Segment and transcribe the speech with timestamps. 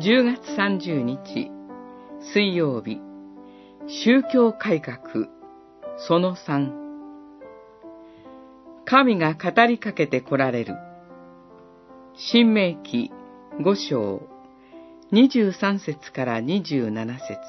[0.00, 1.50] 10月30日
[2.32, 3.00] 水曜日。
[3.88, 5.26] 宗教改革
[5.96, 6.70] その3
[8.84, 10.74] 神が語りかけて来られる。
[12.14, 13.10] 新明記
[13.58, 14.22] 5章
[15.10, 17.40] 23節から27節。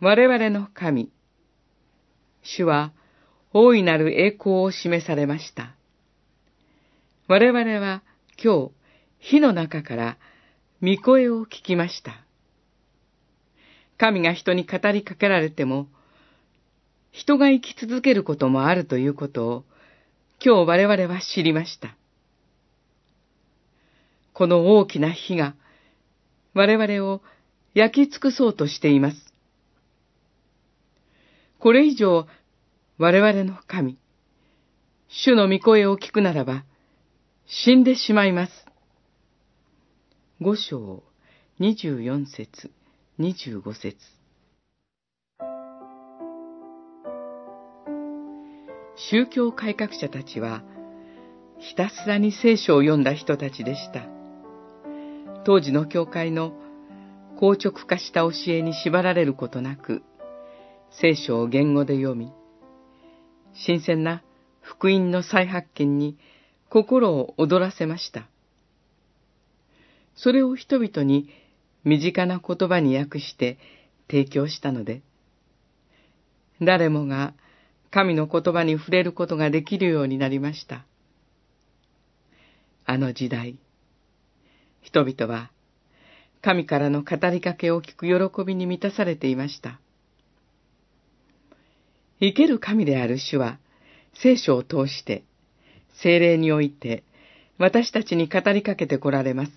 [0.00, 1.10] 我々の神、
[2.44, 2.92] 主は
[3.52, 5.74] 大いなる栄光を示されました。
[7.26, 8.02] 我々は
[8.42, 8.70] 今日、
[9.18, 10.18] 火の中から
[10.82, 12.22] 御声を聞きました。
[13.96, 15.86] 神が人に語りかけられても、
[17.12, 19.64] 人が生き続けることもあるということを、
[20.44, 21.96] 今日我々は知りました。
[24.34, 25.54] この大きな火が、
[26.52, 27.22] 我々を
[27.72, 29.16] 焼き尽くそうとしています。
[31.58, 32.26] これ以上、
[32.98, 33.96] 我々の神、
[35.08, 36.64] 主の御声を聞くならば、
[37.46, 38.52] 死んでしまいます。
[40.40, 41.02] 五章、
[41.58, 42.70] 二十四節、
[43.18, 43.96] 二十五節。
[48.96, 50.62] 宗教改革者たちは、
[51.58, 54.06] ひたすらに聖書を読んだ人たちでした。
[55.44, 56.54] 当時の教会の
[57.38, 60.02] 硬直化した教えに縛られることなく、
[60.98, 62.32] 聖書を言語で読み、
[63.52, 64.22] 新鮮な
[64.62, 66.16] 福音の再発見に
[66.74, 68.26] 心を躍らせました。
[70.16, 71.28] それを人々に
[71.84, 73.58] 身近な言葉に訳して
[74.10, 75.02] 提供したので、
[76.60, 77.34] 誰もが
[77.92, 80.84] 神の言葉に触れることができるようになりました。
[82.86, 83.56] あの時代、
[84.82, 85.52] 人々は
[86.42, 89.78] 神からの語りかけを聞く喜びに満たされていました。
[92.18, 93.60] 生ける神である主は、
[94.20, 95.22] 聖書を通して、
[96.02, 97.04] 精霊において、
[97.58, 99.52] 私たちに語りかけて来られます。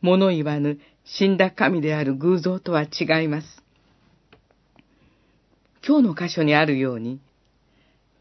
[0.00, 3.62] 物言わぬ死んだ神である偶像とは違います。
[5.86, 7.20] 今日の箇所にあるように、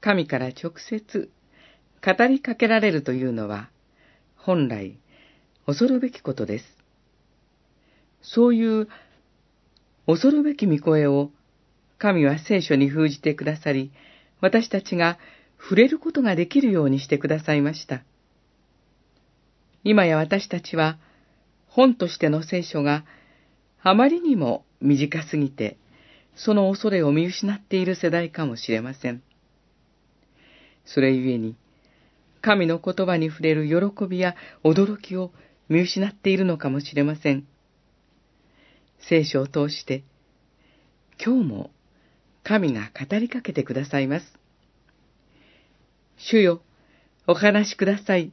[0.00, 1.30] 神から直接
[2.04, 3.70] 語りかけられるというのは、
[4.36, 4.98] 本来
[5.66, 6.64] 恐るべきことです。
[8.22, 8.88] そういう
[10.06, 11.30] 恐るべき御声を
[11.98, 13.92] 神は聖書に封じてくださり、
[14.40, 15.18] 私たちが
[15.58, 18.02] 触れることができるようにしてくださいました。
[19.84, 20.98] 今や私たちは、
[21.66, 23.04] 本としての聖書が
[23.82, 25.76] あまりにも短すぎて、
[26.36, 29.22] その恐れを見失っている世代かもしれません。
[30.84, 31.56] それゆえに、
[32.40, 35.32] 神の言葉に触れる喜びや驚きを
[35.68, 37.46] 見失っているのかもしれません。
[39.08, 40.02] 聖書を通して、
[41.24, 41.70] 今日も
[42.42, 44.38] 神が語りかけてくださいます。
[46.18, 46.62] 主よ、
[47.28, 48.32] お話しください。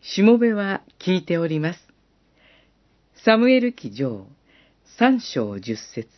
[0.00, 1.80] しもべは聞いております。
[3.24, 4.28] サムエル記上、
[4.98, 6.08] 三章十節